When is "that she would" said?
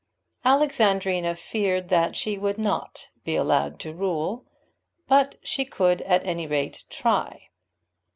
1.89-2.57